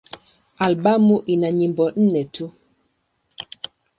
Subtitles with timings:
[0.65, 2.45] Albamu ina nyimbo nne tu.